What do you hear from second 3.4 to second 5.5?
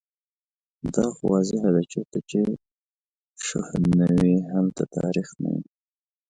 شوهد نه وي، هلته تاریخ نه